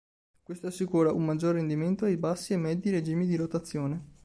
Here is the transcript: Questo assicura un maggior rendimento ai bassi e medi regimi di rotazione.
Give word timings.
Questo 0.41 0.65
assicura 0.65 1.11
un 1.13 1.23
maggior 1.25 1.53
rendimento 1.53 2.05
ai 2.05 2.17
bassi 2.17 2.53
e 2.53 2.57
medi 2.57 2.89
regimi 2.89 3.27
di 3.27 3.35
rotazione. 3.35 4.15